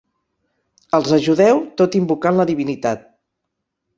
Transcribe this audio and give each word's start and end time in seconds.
Els 0.99 1.11
ajudeu 1.17 1.61
tot 1.81 1.97
invocant 2.01 2.39
la 2.41 2.47
divinitat. 2.53 3.05